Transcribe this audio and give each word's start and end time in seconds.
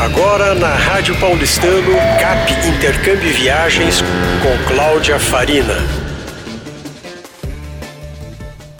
Agora 0.00 0.54
na 0.54 0.74
Rádio 0.76 1.14
Paulistano, 1.20 1.92
CAP 2.18 2.52
Intercâmbio 2.74 3.34
Viagens 3.34 4.00
com 4.40 4.74
Cláudia 4.74 5.18
Farina. 5.18 5.74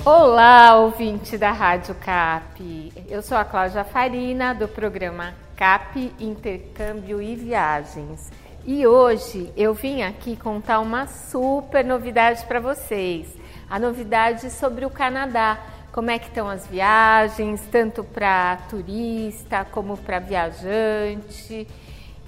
Olá, 0.03 0.77
ouvinte 0.77 1.37
da 1.37 1.53
Rádio 1.53 1.95
CAP. 1.97 2.91
Eu 3.07 3.21
sou 3.21 3.37
a 3.37 3.45
Cláudia 3.45 3.85
Farina 3.85 4.55
do 4.55 4.67
programa 4.67 5.35
CAP 5.55 6.11
Intercâmbio 6.19 7.21
e 7.21 7.37
Viagens. 7.37 8.33
E 8.65 8.87
hoje 8.87 9.53
eu 9.59 9.75
vim 9.75 10.01
aqui 10.01 10.37
contar 10.37 10.81
uma 10.81 11.07
super 11.07 11.85
novidade 11.85 12.47
para 12.47 12.61
vocês. 12.61 13.29
A 13.69 13.79
novidade 13.79 14.51
sobre 14.51 14.87
o 14.87 14.91
Canadá 14.91 15.59
como 15.93 16.11
é 16.11 16.19
que 16.19 16.29
estão 16.29 16.49
as 16.49 16.67
viagens, 16.67 17.61
tanto 17.71 18.05
para 18.05 18.57
turista 18.69 19.65
como 19.65 19.97
para 19.97 20.19
viajante. 20.19 21.67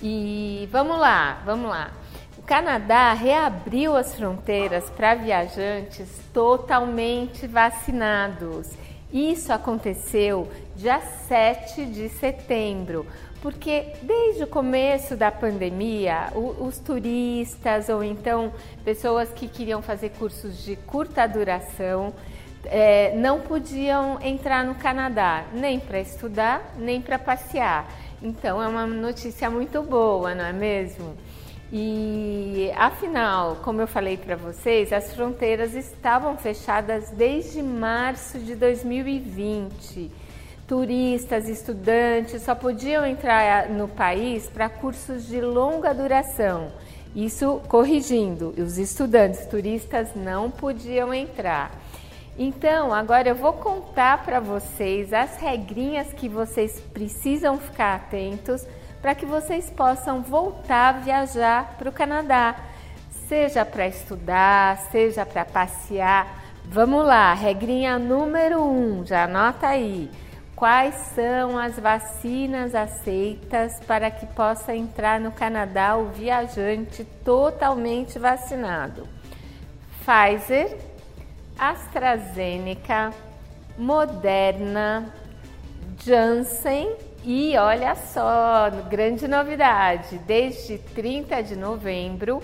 E 0.03 0.69
vamos 0.73 0.99
lá, 0.99 1.43
vamos 1.45 1.71
lá. 1.71 1.91
O 2.37 2.43
Canadá 2.43 3.13
reabriu 3.13 3.97
as 3.97 4.17
fronteiras 4.17 4.91
para 4.91 5.15
viajantes 5.15 6.09
totalmente 6.33 7.47
vacinados. 7.47 8.71
Isso 9.13 9.53
aconteceu 9.53 10.51
dia 10.75 11.01
7 11.01 11.85
de 11.85 12.09
setembro, 12.09 13.07
porque 13.41 13.93
desde 14.03 14.43
o 14.43 14.47
começo 14.47 15.15
da 15.15 15.31
pandemia, 15.31 16.33
os 16.35 16.79
turistas 16.79 17.89
ou 17.89 18.03
então 18.03 18.53
pessoas 18.85 19.29
que 19.29 19.47
queriam 19.47 19.83
fazer 19.83 20.09
cursos 20.19 20.65
de 20.65 20.77
curta 20.77 21.27
duração 21.29 22.13
é, 22.65 23.15
não 23.17 23.41
podiam 23.41 24.19
entrar 24.23 24.65
no 24.65 24.75
Canadá, 24.75 25.45
nem 25.53 25.81
para 25.81 26.01
estudar, 26.01 26.75
nem 26.79 27.01
para 27.01 27.19
passear. 27.19 27.89
Então 28.23 28.63
é 28.63 28.69
uma 28.69 28.87
notícia 28.87 29.51
muito 29.51 29.83
boa, 29.83 30.35
não 30.35 30.45
é 30.45 30.53
mesmo? 30.53 31.17
E 31.73 32.71
afinal, 32.77 33.57
como 33.65 33.81
eu 33.81 33.87
falei 33.87 34.19
para 34.19 34.37
vocês, 34.37 34.93
as 34.93 35.15
fronteiras 35.15 35.75
estavam 35.75 36.37
fechadas 36.37 37.11
desde 37.11 37.63
março 37.63 38.39
de 38.39 38.55
2020. 38.55 40.11
Turistas, 40.67 41.49
estudantes 41.49 42.43
só 42.43 42.55
podiam 42.55 43.07
entrar 43.07 43.71
no 43.71 43.89
país 43.89 44.49
para 44.51 44.69
cursos 44.69 45.27
de 45.27 45.41
longa 45.41 45.95
duração. 45.95 46.71
Isso 47.17 47.61
corrigindo, 47.69 48.55
os 48.57 48.79
estudantes 48.79 49.47
turistas 49.47 50.15
não 50.15 50.51
podiam 50.51 51.13
entrar. 51.13 51.73
Então, 52.39 52.95
agora 52.95 53.29
eu 53.29 53.35
vou 53.35 53.53
contar 53.53 54.25
para 54.25 54.41
vocês 54.41 55.13
as 55.13 55.37
regrinhas 55.37 56.13
que 56.15 56.29
vocês 56.29 56.81
precisam 56.93 57.59
ficar 57.59 57.97
atentos 57.97 58.67
para 59.03 59.15
que 59.15 59.27
vocês 59.27 59.69
possam 59.69 60.23
voltar 60.23 60.89
a 60.89 60.99
viajar 61.01 61.75
para 61.77 61.91
o 61.91 61.93
Canadá, 61.93 62.57
seja 63.29 63.65
para 63.65 63.89
estudar, 63.89 64.79
seja 64.91 65.27
para 65.27 65.45
passear. 65.45 66.43
Vamos 66.65 67.05
lá, 67.05 67.35
regrinha 67.35 67.99
número 67.99 68.63
um, 68.63 69.05
já 69.05 69.25
anota 69.25 69.67
aí. 69.67 70.09
Quais 70.55 70.95
são 71.15 71.59
as 71.59 71.77
vacinas 71.79 72.75
aceitas 72.75 73.81
para 73.81 74.11
que 74.11 74.25
possa 74.27 74.75
entrar 74.75 75.19
no 75.19 75.33
Canadá 75.33 75.97
o 75.97 76.11
viajante 76.11 77.05
totalmente 77.25 78.17
vacinado? 78.17 79.09
Pfizer, 80.05 80.79
AstraZeneca, 81.59 83.13
Moderna, 83.77 85.13
Janssen 86.05 86.97
e 87.25 87.57
olha 87.57 87.95
só, 87.95 88.69
grande 88.91 89.29
novidade, 89.29 90.19
desde 90.27 90.79
30 90.79 91.43
de 91.43 91.57
novembro, 91.57 92.43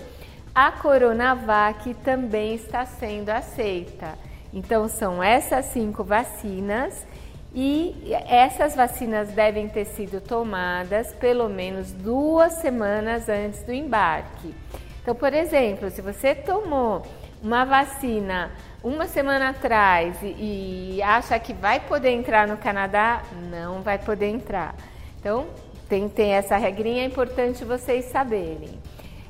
a 0.55 0.71
Coronavac 0.71 1.93
também 1.95 2.55
está 2.55 2.85
sendo 2.85 3.29
aceita. 3.29 4.17
Então 4.53 4.87
são 4.87 5.21
essas 5.21 5.65
cinco 5.65 6.03
vacinas 6.03 7.05
e 7.53 8.13
essas 8.27 8.75
vacinas 8.75 9.29
devem 9.29 9.67
ter 9.67 9.85
sido 9.85 10.21
tomadas 10.21 11.13
pelo 11.15 11.49
menos 11.49 11.91
duas 11.91 12.53
semanas 12.53 13.27
antes 13.27 13.61
do 13.63 13.73
embarque. 13.73 14.55
Então, 15.01 15.13
por 15.15 15.33
exemplo, 15.33 15.89
se 15.89 16.01
você 16.01 16.35
tomou 16.35 17.03
uma 17.41 17.65
vacina 17.65 18.51
uma 18.83 19.07
semana 19.07 19.49
atrás 19.49 20.15
e, 20.21 20.95
e, 20.97 21.01
acha 21.01 21.37
que 21.39 21.53
vai 21.53 21.79
poder 21.79 22.11
entrar 22.11 22.47
no 22.47 22.57
Canadá, 22.57 23.23
não 23.51 23.81
vai 23.81 23.97
poder 23.97 24.27
entrar. 24.27 24.75
Então, 25.19 25.47
tem, 25.87 26.07
tem 26.07 26.31
essa 26.31 26.55
regrinha, 26.57 27.03
é 27.03 27.05
importante 27.05 27.65
vocês 27.65 28.05
saberem. 28.05 28.79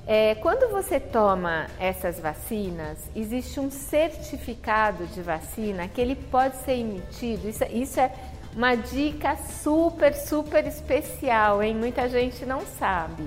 É, 0.06 0.36
quando 0.36 0.72
você 0.72 1.00
toma 1.00 1.68
essas 1.80 2.20
vacinas, 2.20 3.10
existe 3.16 3.60
um 3.60 3.70
certificado 3.70 5.06
de 5.08 5.22
vacina 5.22 5.88
que 5.88 6.02
ele 6.02 6.16
pode 6.16 6.58
ser 6.58 6.74
emitido. 6.74 7.48
Isso, 7.48 7.64
isso 7.72 8.00
é 8.00 8.12
uma 8.56 8.76
dica 8.76 9.36
super, 9.36 10.14
super 10.16 10.66
especial, 10.66 11.62
hein? 11.62 11.76
Muita 11.76 12.10
gente 12.10 12.46
não 12.46 12.62
sabe. 12.62 13.24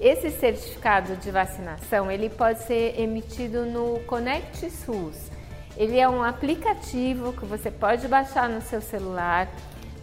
Esse 0.00 0.30
certificado 0.30 1.16
de 1.16 1.30
vacinação 1.30 2.10
ele 2.10 2.28
pode 2.28 2.62
ser 2.62 2.98
emitido 3.00 3.64
no 3.66 4.00
Connect 4.00 4.70
SUS. 4.70 5.30
Ele 5.76 5.98
é 5.98 6.08
um 6.08 6.22
aplicativo 6.22 7.32
que 7.32 7.44
você 7.46 7.70
pode 7.70 8.06
baixar 8.08 8.48
no 8.48 8.60
seu 8.60 8.80
celular. 8.80 9.48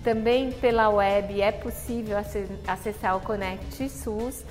Também 0.03 0.51
pela 0.51 0.89
web 0.89 1.41
é 1.41 1.51
possível 1.51 2.17
acessar 2.67 3.17
o 3.17 3.21
Connect 3.21 3.89
SUS 3.89 4.43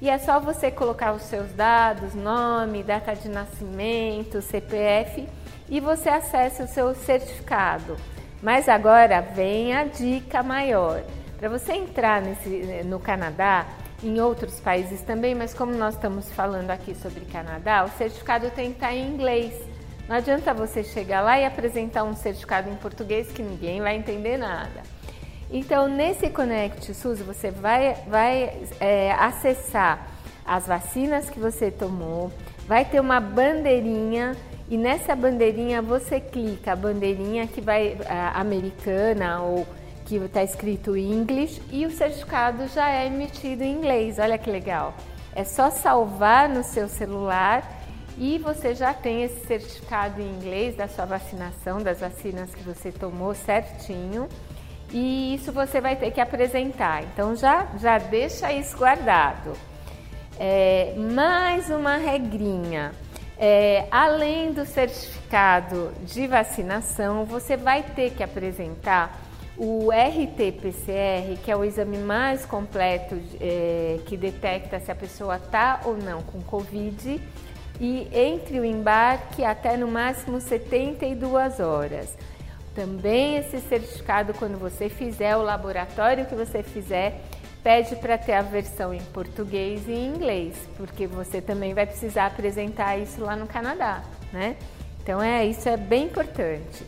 e 0.00 0.10
é 0.10 0.18
só 0.18 0.38
você 0.38 0.70
colocar 0.70 1.12
os 1.12 1.22
seus 1.22 1.50
dados, 1.52 2.14
nome, 2.14 2.82
data 2.82 3.14
de 3.14 3.28
nascimento, 3.28 4.42
CPF 4.42 5.26
e 5.68 5.80
você 5.80 6.08
acessa 6.08 6.64
o 6.64 6.68
seu 6.68 6.94
certificado. 6.94 7.96
Mas 8.42 8.68
agora 8.68 9.20
vem 9.20 9.74
a 9.74 9.84
dica 9.84 10.42
maior. 10.42 11.02
Para 11.38 11.48
você 11.48 11.72
entrar 11.72 12.20
nesse, 12.20 12.84
no 12.84 12.98
Canadá, 13.00 13.66
em 14.02 14.20
outros 14.20 14.60
países 14.60 15.00
também, 15.02 15.34
mas 15.34 15.54
como 15.54 15.72
nós 15.72 15.94
estamos 15.94 16.30
falando 16.32 16.70
aqui 16.70 16.94
sobre 16.94 17.24
Canadá, 17.24 17.84
o 17.84 17.88
certificado 17.96 18.50
tem 18.50 18.70
que 18.70 18.76
estar 18.76 18.94
em 18.94 19.08
inglês. 19.08 19.54
Não 20.08 20.16
adianta 20.16 20.54
você 20.54 20.84
chegar 20.84 21.20
lá 21.20 21.38
e 21.38 21.44
apresentar 21.44 22.04
um 22.04 22.14
certificado 22.14 22.70
em 22.70 22.76
português 22.76 23.28
que 23.32 23.42
ninguém 23.42 23.80
vai 23.80 23.96
entender 23.96 24.36
nada. 24.36 24.82
Então, 25.50 25.88
nesse 25.88 26.28
Connect 26.28 26.92
SUS, 26.94 27.20
você 27.20 27.50
vai, 27.50 27.94
vai 28.06 28.62
é, 28.80 29.12
acessar 29.12 30.08
as 30.44 30.66
vacinas 30.66 31.28
que 31.28 31.40
você 31.40 31.70
tomou, 31.70 32.32
vai 32.68 32.84
ter 32.84 33.00
uma 33.00 33.20
bandeirinha 33.20 34.36
e 34.68 34.76
nessa 34.76 35.14
bandeirinha 35.14 35.82
você 35.82 36.20
clica 36.20 36.72
a 36.72 36.76
bandeirinha 36.76 37.46
que 37.46 37.60
vai 37.60 37.96
a, 38.08 38.40
americana 38.40 39.40
ou 39.40 39.66
que 40.04 40.16
está 40.16 40.42
escrito 40.42 40.96
English 40.96 41.60
e 41.70 41.84
o 41.84 41.90
certificado 41.90 42.68
já 42.68 42.90
é 42.90 43.06
emitido 43.06 43.64
em 43.64 43.72
inglês. 43.72 44.18
Olha 44.20 44.38
que 44.38 44.50
legal! 44.50 44.94
É 45.34 45.44
só 45.44 45.70
salvar 45.70 46.48
no 46.48 46.62
seu 46.62 46.88
celular 46.88 47.62
e 48.18 48.38
você 48.38 48.74
já 48.74 48.94
tem 48.94 49.24
esse 49.24 49.46
certificado 49.46 50.22
em 50.22 50.28
inglês 50.28 50.74
da 50.74 50.88
sua 50.88 51.04
vacinação, 51.04 51.78
das 51.78 52.00
vacinas 52.00 52.54
que 52.54 52.62
você 52.62 52.90
tomou 52.90 53.34
certinho. 53.34 54.28
E 54.90 55.34
isso 55.34 55.52
você 55.52 55.80
vai 55.80 55.96
ter 55.96 56.10
que 56.10 56.20
apresentar. 56.20 57.02
Então 57.02 57.36
já, 57.36 57.66
já 57.78 57.98
deixa 57.98 58.52
isso 58.52 58.76
guardado. 58.76 59.52
É, 60.38 60.94
mais 60.96 61.68
uma 61.68 61.96
regrinha. 61.96 62.92
É, 63.38 63.86
além 63.90 64.52
do 64.52 64.64
certificado 64.64 65.92
de 66.02 66.26
vacinação, 66.26 67.26
você 67.26 67.54
vai 67.54 67.82
ter 67.82 68.12
que 68.12 68.22
apresentar 68.22 69.20
o 69.58 69.90
RT-PCR, 69.90 71.36
que 71.44 71.50
é 71.50 71.56
o 71.56 71.64
exame 71.64 71.98
mais 71.98 72.46
completo 72.46 73.18
é, 73.40 73.98
que 74.06 74.16
detecta 74.16 74.80
se 74.80 74.90
a 74.90 74.94
pessoa 74.94 75.36
está 75.36 75.80
ou 75.84 75.96
não 75.96 76.22
com 76.22 76.40
Covid 76.42 77.20
e 77.80 78.08
entre 78.12 78.58
o 78.60 78.64
embarque 78.64 79.44
até 79.44 79.76
no 79.76 79.88
máximo 79.88 80.40
72 80.40 81.60
horas. 81.60 82.16
Também 82.74 83.36
esse 83.36 83.60
certificado, 83.60 84.34
quando 84.34 84.58
você 84.58 84.88
fizer 84.88 85.36
o 85.36 85.42
laboratório 85.42 86.26
que 86.26 86.34
você 86.34 86.62
fizer, 86.62 87.22
pede 87.62 87.96
para 87.96 88.18
ter 88.18 88.34
a 88.34 88.42
versão 88.42 88.92
em 88.92 89.00
português 89.12 89.88
e 89.88 89.92
em 89.92 90.06
inglês, 90.06 90.54
porque 90.76 91.06
você 91.06 91.40
também 91.40 91.74
vai 91.74 91.86
precisar 91.86 92.26
apresentar 92.26 92.98
isso 92.98 93.22
lá 93.22 93.34
no 93.34 93.46
Canadá, 93.46 94.02
né? 94.32 94.56
Então 95.02 95.22
é 95.22 95.44
isso 95.44 95.68
é 95.68 95.76
bem 95.76 96.04
importante. 96.04 96.84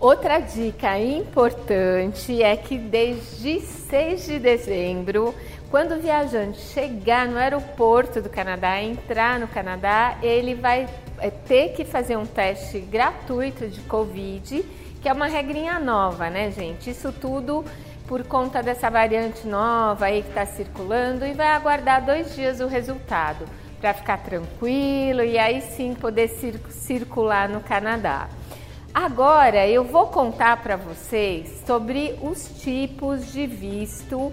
Outra 0.00 0.38
dica 0.38 0.96
importante 0.96 2.40
é 2.40 2.56
que 2.56 2.78
desde 2.78 3.60
6 3.60 4.26
de 4.26 4.38
dezembro 4.38 5.34
quando 5.70 5.96
o 5.96 6.00
viajante 6.00 6.60
chegar 6.60 7.26
no 7.26 7.36
aeroporto 7.36 8.22
do 8.22 8.30
Canadá, 8.30 8.80
entrar 8.80 9.40
no 9.40 9.48
Canadá, 9.48 10.16
ele 10.22 10.54
vai 10.54 10.88
é, 11.18 11.30
ter 11.30 11.74
que 11.74 11.84
fazer 11.84 12.16
um 12.16 12.24
teste 12.24 12.78
gratuito 12.78 13.66
de 13.68 13.80
Covid, 13.82 14.64
que 15.02 15.08
é 15.08 15.12
uma 15.12 15.26
regrinha 15.26 15.78
nova, 15.80 16.30
né, 16.30 16.50
gente? 16.52 16.90
Isso 16.90 17.12
tudo 17.12 17.64
por 18.06 18.22
conta 18.24 18.62
dessa 18.62 18.88
variante 18.88 19.46
nova 19.46 20.06
aí 20.06 20.22
que 20.22 20.28
está 20.28 20.46
circulando 20.46 21.26
e 21.26 21.34
vai 21.34 21.48
aguardar 21.48 22.06
dois 22.06 22.34
dias 22.34 22.60
o 22.60 22.66
resultado 22.66 23.44
para 23.80 23.92
ficar 23.92 24.18
tranquilo 24.18 25.22
e 25.22 25.36
aí 25.36 25.60
sim 25.60 25.94
poder 25.94 26.28
circular 26.70 27.48
no 27.48 27.60
Canadá. 27.60 28.28
Agora 28.92 29.66
eu 29.66 29.84
vou 29.84 30.06
contar 30.06 30.62
para 30.62 30.76
vocês 30.76 31.62
sobre 31.66 32.18
os 32.22 32.62
tipos 32.62 33.32
de 33.32 33.46
visto 33.46 34.32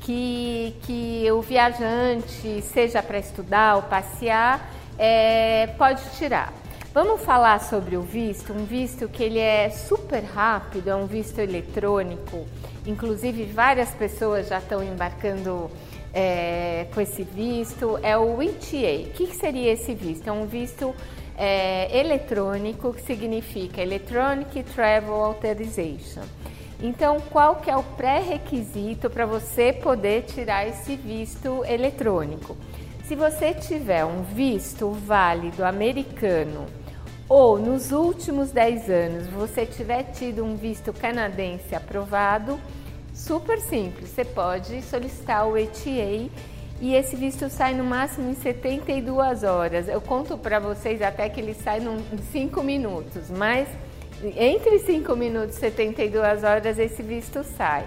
que, 0.00 0.74
que 0.82 1.30
o 1.30 1.42
viajante, 1.42 2.62
seja 2.62 3.02
para 3.02 3.18
estudar 3.18 3.76
ou 3.76 3.82
passear, 3.82 4.70
é, 4.98 5.66
pode 5.76 6.02
tirar. 6.16 6.52
Vamos 6.94 7.22
falar 7.22 7.60
sobre 7.60 7.96
o 7.96 8.02
visto, 8.02 8.52
um 8.52 8.64
visto 8.64 9.08
que 9.08 9.22
ele 9.22 9.38
é 9.38 9.68
super 9.68 10.22
rápido, 10.24 10.88
é 10.88 10.94
um 10.94 11.06
visto 11.06 11.38
eletrônico. 11.38 12.46
Inclusive 12.86 13.44
várias 13.44 13.90
pessoas 13.90 14.48
já 14.48 14.58
estão 14.58 14.82
embarcando 14.82 15.70
é, 16.14 16.86
com 16.94 17.00
esse 17.00 17.22
visto. 17.22 17.98
É 18.02 18.16
o 18.16 18.42
ETA. 18.42 19.10
O 19.10 19.12
que, 19.12 19.26
que 19.26 19.36
seria 19.36 19.72
esse 19.72 19.94
visto? 19.94 20.26
É 20.26 20.32
um 20.32 20.46
visto 20.46 20.94
é, 21.38 21.96
eletrônico 21.96 22.92
que 22.92 23.00
significa 23.02 23.80
Electronic 23.80 24.64
Travel 24.64 25.14
Authorization. 25.14 26.22
Então, 26.82 27.20
qual 27.30 27.56
que 27.56 27.70
é 27.70 27.76
o 27.76 27.82
pré-requisito 27.82 29.08
para 29.08 29.24
você 29.24 29.72
poder 29.72 30.24
tirar 30.24 30.66
esse 30.66 30.96
visto 30.96 31.64
eletrônico? 31.64 32.56
Se 33.04 33.14
você 33.14 33.54
tiver 33.54 34.04
um 34.04 34.22
visto 34.22 34.90
válido 34.90 35.64
americano 35.64 36.66
ou 37.28 37.58
nos 37.58 37.92
últimos 37.92 38.50
10 38.50 38.90
anos 38.90 39.26
você 39.28 39.64
tiver 39.64 40.04
tido 40.12 40.44
um 40.44 40.56
visto 40.56 40.92
canadense 40.92 41.74
aprovado, 41.74 42.60
super 43.14 43.58
simples, 43.60 44.10
você 44.10 44.24
pode 44.24 44.82
solicitar 44.82 45.46
o 45.48 45.56
ETA 45.56 46.30
e 46.80 46.94
esse 46.94 47.16
visto 47.16 47.48
sai 47.48 47.74
no 47.74 47.84
máximo 47.84 48.30
em 48.30 48.34
72 48.34 49.42
horas. 49.42 49.88
Eu 49.88 50.00
conto 50.00 50.38
para 50.38 50.60
vocês 50.60 51.02
até 51.02 51.28
que 51.28 51.40
ele 51.40 51.54
sai 51.54 51.80
em 51.80 52.18
5 52.30 52.62
minutos, 52.62 53.30
mas 53.30 53.68
entre 54.36 54.78
5 54.78 55.16
minutos 55.16 55.56
e 55.56 55.60
72 55.60 56.44
horas 56.44 56.78
esse 56.78 57.02
visto 57.02 57.42
sai. 57.42 57.84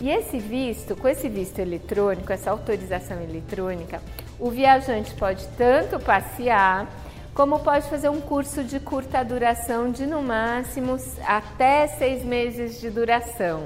E 0.00 0.08
esse 0.08 0.38
visto, 0.38 0.96
com 0.96 1.06
esse 1.06 1.28
visto 1.28 1.58
eletrônico, 1.58 2.32
essa 2.32 2.50
autorização 2.50 3.20
eletrônica, 3.20 4.00
o 4.38 4.50
viajante 4.50 5.12
pode 5.14 5.46
tanto 5.58 6.00
passear, 6.00 6.88
como 7.34 7.58
pode 7.58 7.88
fazer 7.90 8.08
um 8.08 8.20
curso 8.20 8.64
de 8.64 8.80
curta 8.80 9.22
duração 9.22 9.90
de 9.90 10.06
no 10.06 10.22
máximo 10.22 10.96
até 11.26 11.86
seis 11.86 12.24
meses 12.24 12.80
de 12.80 12.88
duração. 12.88 13.64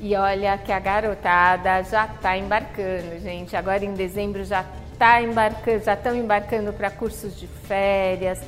E 0.00 0.14
olha 0.14 0.58
que 0.58 0.70
a 0.70 0.78
garotada 0.78 1.82
já 1.82 2.06
está 2.06 2.36
embarcando, 2.36 3.18
gente. 3.18 3.56
Agora 3.56 3.84
em 3.84 3.94
dezembro 3.94 4.44
já 4.44 4.64
tá 4.98 5.22
embarcando, 5.22 5.84
já 5.84 5.94
estão 5.94 6.14
embarcando 6.14 6.72
para 6.72 6.90
cursos 6.90 7.38
de 7.38 7.46
férias, 7.46 8.40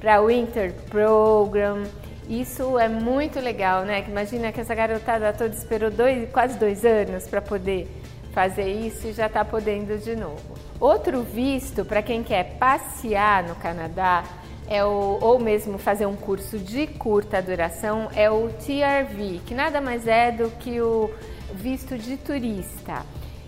para 0.00 0.20
Winter 0.20 0.72
Program. 0.90 1.84
Isso 2.28 2.76
é 2.78 2.88
muito 2.88 3.38
legal, 3.38 3.82
né? 3.84 4.04
Imagina 4.08 4.50
que 4.50 4.60
essa 4.60 4.74
garotada 4.74 5.32
toda 5.32 5.54
esperou 5.54 5.90
dois, 5.90 6.28
quase 6.30 6.58
dois 6.58 6.84
anos 6.84 7.28
para 7.28 7.40
poder 7.40 7.88
fazer 8.32 8.68
isso 8.68 9.06
e 9.06 9.12
já 9.12 9.26
está 9.26 9.44
podendo 9.44 9.96
de 9.98 10.16
novo. 10.16 10.42
Outro 10.80 11.22
visto 11.22 11.84
para 11.84 12.02
quem 12.02 12.22
quer 12.22 12.56
passear 12.58 13.44
no 13.44 13.54
Canadá 13.54 14.24
é 14.68 14.84
o, 14.84 15.18
ou 15.20 15.38
mesmo 15.38 15.78
fazer 15.78 16.06
um 16.06 16.16
curso 16.16 16.58
de 16.58 16.86
curta 16.86 17.40
duração, 17.40 18.08
é 18.14 18.30
o 18.30 18.48
TRV, 18.48 19.40
que 19.46 19.54
nada 19.54 19.80
mais 19.80 20.06
é 20.06 20.32
do 20.32 20.50
que 20.58 20.80
o 20.80 21.10
visto 21.54 21.96
de 21.96 22.16
turista. 22.16 23.04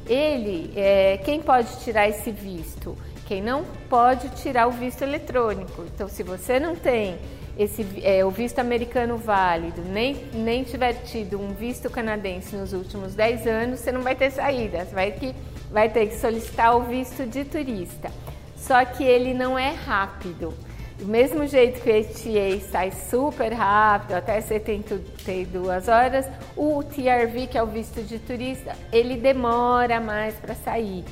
Ele, 0.06 0.72
é, 0.74 1.18
quem 1.18 1.40
pode 1.40 1.80
tirar 1.80 2.08
esse 2.08 2.30
visto? 2.30 2.96
Quem 3.26 3.42
não 3.42 3.64
pode 3.90 4.30
tirar 4.30 4.66
o 4.66 4.70
visto 4.70 5.02
eletrônico. 5.02 5.84
Então, 5.94 6.08
se 6.08 6.22
você 6.22 6.58
não 6.58 6.74
tem 6.74 7.18
esse, 7.58 7.84
é, 8.02 8.24
o 8.24 8.30
visto 8.30 8.58
americano 8.60 9.18
válido, 9.18 9.82
nem, 9.82 10.14
nem 10.32 10.62
tiver 10.62 10.94
tido 11.04 11.38
um 11.38 11.48
visto 11.48 11.90
canadense 11.90 12.56
nos 12.56 12.72
últimos 12.72 13.14
10 13.14 13.46
anos, 13.46 13.80
você 13.80 13.92
não 13.92 14.00
vai 14.00 14.14
ter 14.14 14.30
saída, 14.30 14.84
você 14.84 14.94
vai, 14.94 15.10
que, 15.10 15.34
vai 15.70 15.90
ter 15.90 16.06
que 16.06 16.16
solicitar 16.16 16.74
o 16.76 16.84
visto 16.84 17.26
de 17.26 17.44
turista. 17.44 18.10
Só 18.56 18.82
que 18.84 19.04
ele 19.04 19.34
não 19.34 19.58
é 19.58 19.72
rápido. 19.72 20.54
Do 20.98 21.06
mesmo 21.06 21.46
jeito 21.46 21.80
que 21.80 21.88
o 21.88 21.96
ETA 21.96 22.60
sai 22.72 22.90
super 22.90 23.52
rápido, 23.52 24.14
até 24.14 24.40
72 24.40 25.86
horas, 25.86 26.26
o 26.56 26.82
TRV, 26.82 27.46
que 27.46 27.56
é 27.56 27.62
o 27.62 27.66
visto 27.66 28.02
de 28.02 28.18
turista, 28.18 28.74
ele 28.92 29.16
demora 29.16 30.00
mais 30.00 30.34
para 30.34 30.56
sair. 30.56 31.04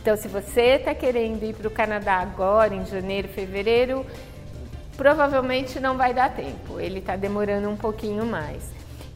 Então, 0.00 0.16
se 0.16 0.28
você 0.28 0.76
está 0.76 0.94
querendo 0.94 1.42
ir 1.42 1.54
para 1.54 1.66
o 1.66 1.70
Canadá 1.72 2.14
agora, 2.18 2.72
em 2.72 2.86
janeiro, 2.86 3.26
fevereiro, 3.26 4.06
provavelmente 4.96 5.80
não 5.80 5.96
vai 5.96 6.14
dar 6.14 6.32
tempo, 6.34 6.78
ele 6.78 7.00
está 7.00 7.16
demorando 7.16 7.68
um 7.68 7.76
pouquinho 7.76 8.24
mais. 8.24 8.70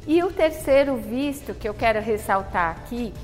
E 0.08 0.24
o 0.24 0.32
terceiro 0.32 0.96
visto 0.96 1.54
que 1.54 1.68
eu 1.68 1.74
quero 1.74 2.00
ressaltar 2.00 2.70
aqui 2.70 3.14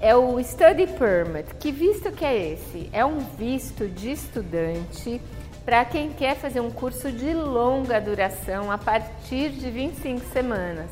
é 0.00 0.14
o 0.14 0.42
Study 0.42 0.86
Permit. 0.98 1.54
Que 1.56 1.72
visto 1.72 2.10
que 2.12 2.24
é 2.24 2.52
esse? 2.52 2.88
É 2.92 3.04
um 3.04 3.18
visto 3.18 3.88
de 3.88 4.12
estudante 4.12 5.20
para 5.64 5.84
quem 5.84 6.10
quer 6.10 6.36
fazer 6.36 6.60
um 6.60 6.70
curso 6.70 7.10
de 7.12 7.32
longa 7.32 8.00
duração 8.00 8.70
a 8.70 8.78
partir 8.78 9.50
de 9.50 9.70
25 9.70 10.20
semanas. 10.32 10.90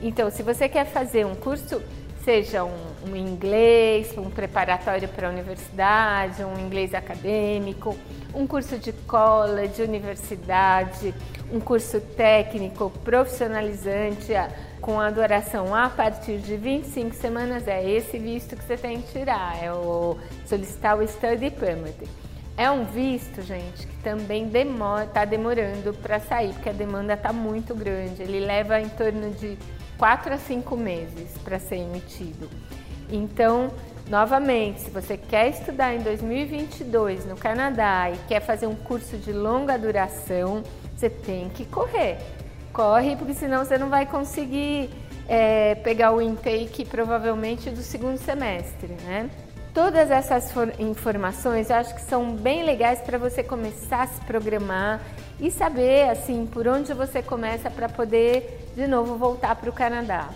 Então, 0.00 0.30
se 0.30 0.42
você 0.42 0.68
quer 0.68 0.84
fazer 0.84 1.26
um 1.26 1.34
curso, 1.34 1.82
seja 2.24 2.64
um, 2.64 2.76
um 3.08 3.16
inglês, 3.16 4.16
um 4.16 4.30
preparatório 4.30 5.08
para 5.08 5.28
a 5.28 5.30
universidade, 5.30 6.44
um 6.44 6.58
inglês 6.58 6.94
acadêmico, 6.94 7.96
um 8.34 8.46
curso 8.46 8.78
de 8.78 8.92
college, 8.92 9.82
universidade, 9.82 11.14
um 11.52 11.58
curso 11.58 12.00
técnico 12.00 12.90
profissionalizante 13.04 14.32
com 14.80 15.00
a 15.00 15.10
duração 15.10 15.74
a 15.74 15.88
partir 15.88 16.38
de 16.38 16.56
25 16.56 17.14
semanas, 17.14 17.66
é 17.66 17.88
esse 17.88 18.18
visto 18.18 18.56
que 18.56 18.62
você 18.62 18.76
tem 18.76 19.00
que 19.00 19.12
tirar, 19.12 19.62
é 19.62 19.72
o 19.72 20.18
solicitar 20.44 20.98
o 20.98 21.06
Study 21.06 21.50
Permit. 21.50 22.25
É 22.58 22.70
um 22.70 22.84
visto, 22.84 23.42
gente, 23.42 23.86
que 23.86 23.96
também 24.02 24.50
está 25.04 25.26
demorando 25.26 25.92
para 25.92 26.18
sair, 26.18 26.54
porque 26.54 26.70
a 26.70 26.72
demanda 26.72 27.12
está 27.12 27.30
muito 27.30 27.74
grande. 27.74 28.22
Ele 28.22 28.40
leva 28.40 28.80
em 28.80 28.88
torno 28.88 29.30
de 29.32 29.58
4 29.98 30.32
a 30.32 30.38
5 30.38 30.74
meses 30.74 31.36
para 31.44 31.58
ser 31.58 31.76
emitido. 31.76 32.48
Então, 33.10 33.70
novamente, 34.08 34.80
se 34.80 34.90
você 34.90 35.18
quer 35.18 35.50
estudar 35.50 35.94
em 35.94 35.98
2022 35.98 37.26
no 37.26 37.36
Canadá 37.36 38.10
e 38.10 38.16
quer 38.26 38.40
fazer 38.40 38.66
um 38.66 38.74
curso 38.74 39.18
de 39.18 39.32
longa 39.32 39.78
duração, 39.78 40.62
você 40.96 41.10
tem 41.10 41.50
que 41.50 41.66
correr. 41.66 42.16
Corre, 42.72 43.16
porque 43.16 43.34
senão 43.34 43.66
você 43.66 43.76
não 43.76 43.90
vai 43.90 44.06
conseguir 44.06 44.88
é, 45.28 45.74
pegar 45.74 46.12
o 46.12 46.22
intake 46.22 46.86
provavelmente 46.86 47.68
do 47.68 47.82
segundo 47.82 48.16
semestre, 48.16 48.94
né? 49.04 49.28
Todas 49.76 50.10
essas 50.10 50.50
informações 50.78 51.68
eu 51.68 51.76
acho 51.76 51.94
que 51.94 52.00
são 52.00 52.34
bem 52.34 52.64
legais 52.64 52.98
para 53.02 53.18
você 53.18 53.42
começar 53.42 54.04
a 54.04 54.06
se 54.06 54.18
programar 54.22 55.02
e 55.38 55.50
saber 55.50 56.08
assim 56.08 56.46
por 56.46 56.66
onde 56.66 56.94
você 56.94 57.22
começa 57.22 57.70
para 57.70 57.86
poder 57.86 58.70
de 58.74 58.86
novo 58.86 59.18
voltar 59.18 59.54
para 59.54 59.68
o 59.68 59.72
Canadá. 59.74 60.30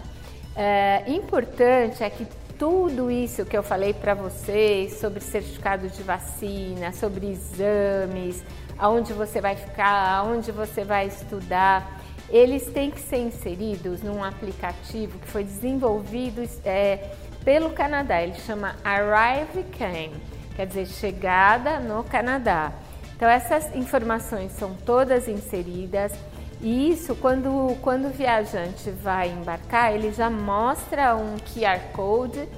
É, 0.55 1.05
importante 1.07 2.05
é 2.05 2.11
que 2.11 2.27
tudo 2.59 3.11
isso 3.11 3.47
que 3.47 3.57
eu 3.57 3.63
falei 3.63 3.95
para 3.95 4.13
vocês 4.13 5.01
sobre 5.01 5.21
certificado 5.21 5.89
de 5.89 6.03
vacina, 6.03 6.93
sobre 6.93 7.31
exames, 7.31 8.45
aonde 8.77 9.15
você 9.15 9.41
vai 9.41 9.57
ficar, 9.57 10.19
aonde 10.19 10.53
você 10.53 10.85
vai 10.85 11.07
estudar, 11.07 11.99
eles 12.29 12.67
têm 12.67 12.91
que 12.91 13.01
ser 13.01 13.17
inseridos 13.17 14.03
num 14.03 14.23
aplicativo 14.23 15.19
que 15.19 15.29
foi 15.29 15.45
desenvolvido 15.45 16.47
é, 16.63 17.15
pelo 17.45 17.71
Canadá. 17.71 18.23
Ele 18.23 18.35
chama 18.35 18.77
Arrive 18.85 19.65
Can, 19.79 20.11
quer 20.55 20.67
dizer 20.67 20.87
chegada 20.87 21.81
no 21.81 22.05
Canadá. 22.05 22.73
Então 23.17 23.29
essas 23.29 23.75
informações 23.75 24.53
são 24.53 24.75
todas 24.75 25.29
inseridas 25.29 26.13
e 26.61 26.91
isso 26.91 27.15
quando 27.17 27.77
quando 27.83 28.07
o 28.07 28.11
viajante 28.11 28.91
vai 28.91 29.31
embarcar, 29.31 29.95
ele 29.95 30.13
já 30.13 30.31
mostra 30.31 31.15
um 31.17 31.37
QR 31.37 31.81
Code 31.93 32.49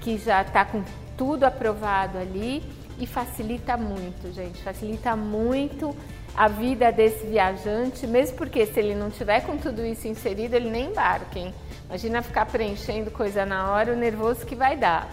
que 0.00 0.18
já 0.18 0.42
está 0.42 0.64
com 0.64 0.82
tudo 1.16 1.44
aprovado 1.44 2.18
ali 2.18 2.62
e 2.98 3.06
facilita 3.06 3.76
muito, 3.76 4.32
gente, 4.32 4.62
facilita 4.62 5.14
muito 5.14 5.94
a 6.36 6.48
vida 6.48 6.92
desse 6.92 7.26
viajante, 7.26 8.06
mesmo 8.06 8.36
porque 8.36 8.64
se 8.66 8.78
ele 8.78 8.94
não 8.94 9.10
tiver 9.10 9.40
com 9.40 9.56
tudo 9.56 9.84
isso 9.84 10.06
inserido, 10.06 10.54
ele 10.54 10.70
nem 10.70 10.86
embarca, 10.86 11.38
hein? 11.38 11.54
Imagina 11.88 12.22
ficar 12.22 12.46
preenchendo 12.46 13.10
coisa 13.10 13.46
na 13.46 13.72
hora, 13.72 13.92
o 13.92 13.96
nervoso 13.96 14.44
que 14.44 14.54
vai 14.54 14.76
dar. 14.76 15.08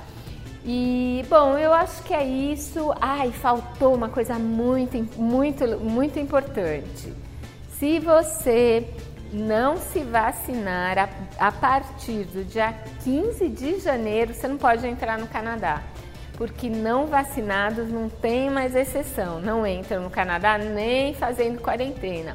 E 0.65 1.23
bom, 1.29 1.57
eu 1.57 1.71
acho 1.71 2.03
que 2.03 2.13
é 2.13 2.23
isso. 2.23 2.93
Ai, 2.99 3.31
faltou 3.31 3.95
uma 3.95 4.09
coisa 4.09 4.37
muito, 4.37 4.97
muito, 5.17 5.65
muito 5.79 6.19
importante. 6.19 7.13
Se 7.79 7.99
você 7.99 8.89
não 9.31 9.77
se 9.77 9.99
vacinar 9.99 10.97
a, 10.97 11.09
a 11.47 11.51
partir 11.51 12.25
do 12.25 12.43
dia 12.43 12.73
15 13.03 13.47
de 13.49 13.79
janeiro, 13.79 14.33
você 14.33 14.47
não 14.47 14.57
pode 14.57 14.85
entrar 14.85 15.17
no 15.17 15.27
Canadá 15.27 15.81
porque 16.37 16.69
não 16.69 17.07
vacinados 17.07 17.89
não 17.89 18.09
tem 18.09 18.49
mais 18.49 18.75
exceção, 18.75 19.39
não 19.39 19.65
entram 19.65 20.03
no 20.03 20.09
Canadá 20.09 20.57
nem 20.57 21.13
fazendo 21.13 21.61
quarentena, 21.61 22.33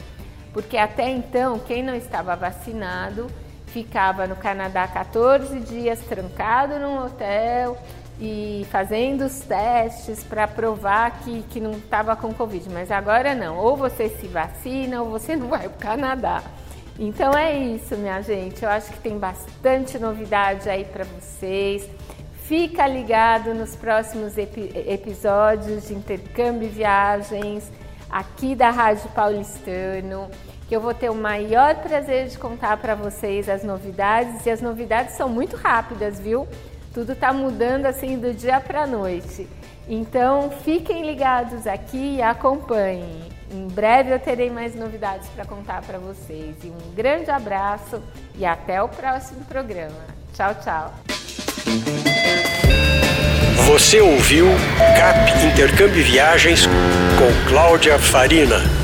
porque 0.53 0.77
até 0.77 1.09
então 1.11 1.59
quem 1.59 1.83
não 1.83 1.95
estava 1.95 2.35
vacinado 2.35 3.27
ficava 3.73 4.27
no 4.27 4.37
Canadá 4.37 4.87
14 4.87 5.61
dias 5.61 6.01
trancado 6.01 6.79
num 6.79 7.05
hotel 7.05 7.79
e 8.21 8.67
fazendo 8.71 9.25
os 9.25 9.41
testes 9.41 10.23
para 10.23 10.47
provar 10.47 11.21
que, 11.21 11.43
que 11.45 11.61
não 11.61 11.73
estava 11.73 12.15
com 12.15 12.35
Covid. 12.35 12.69
Mas 12.71 12.91
agora 12.91 13.35
não, 13.35 13.57
ou 13.57 13.77
você 13.77 14.09
se 14.09 14.27
vacina 14.27 15.03
ou 15.03 15.11
você 15.11 15.35
não 15.37 15.49
vai 15.49 15.69
para 15.69 15.77
o 15.77 15.81
Canadá. 15.81 16.43
Então 16.99 17.33
é 17.33 17.57
isso, 17.59 17.97
minha 17.97 18.21
gente. 18.21 18.63
Eu 18.63 18.69
acho 18.69 18.93
que 18.93 18.99
tem 18.99 19.19
bastante 19.19 19.99
novidade 19.99 20.69
aí 20.69 20.85
para 20.85 21.05
vocês. 21.05 21.89
Fica 22.43 22.87
ligado 22.87 23.55
nos 23.55 23.75
próximos 23.75 24.37
epi 24.37 24.71
episódios 24.87 25.87
de 25.87 25.95
Intercâmbio 25.95 26.67
e 26.67 26.71
Viagens 26.71 27.71
aqui 28.11 28.55
da 28.55 28.71
Rádio 28.71 29.09
Paulistano, 29.11 30.29
que 30.71 30.77
eu 30.77 30.81
vou 30.81 30.95
ter 30.95 31.11
o 31.11 31.15
maior 31.17 31.75
prazer 31.75 32.29
de 32.29 32.39
contar 32.39 32.77
para 32.77 32.95
vocês 32.95 33.49
as 33.49 33.65
novidades 33.65 34.47
e 34.47 34.51
as 34.51 34.63
novidades 34.63 35.17
são 35.17 35.29
muito 35.29 35.57
rápidas, 35.57 36.21
viu? 36.21 36.47
Tudo 36.95 37.11
está 37.11 37.33
mudando 37.33 37.87
assim 37.87 38.17
do 38.17 38.33
dia 38.33 38.61
para 38.61 38.87
noite. 38.87 39.49
Então 39.89 40.49
fiquem 40.63 41.05
ligados 41.05 41.67
aqui 41.67 42.19
e 42.19 42.23
acompanhem. 42.23 43.21
Em 43.51 43.67
breve 43.67 44.15
eu 44.15 44.21
terei 44.21 44.49
mais 44.49 44.77
novidades 44.77 45.29
para 45.31 45.45
contar 45.45 45.83
para 45.83 45.99
vocês. 45.99 46.55
E 46.63 46.69
um 46.69 46.95
grande 46.95 47.33
abraço 47.33 48.01
e 48.37 48.47
até 48.47 48.81
o 48.81 48.89
próximo 48.89 49.45
programa. 49.47 50.07
Tchau, 50.33 50.55
tchau. 50.55 50.95
Você 53.67 54.01
ouviu 54.01 54.47
CAP 54.97 55.47
Intercâmbio 55.53 56.05
Viagens 56.05 56.65
com 57.19 57.51
Cláudia 57.51 57.99
Farina. 57.99 58.80